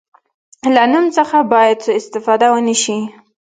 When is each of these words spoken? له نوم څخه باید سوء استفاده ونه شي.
له 0.75 0.83
نوم 0.91 1.05
څخه 1.17 1.37
باید 1.53 1.77
سوء 1.85 1.95
استفاده 2.01 2.47
ونه 2.53 2.75
شي. 2.83 2.97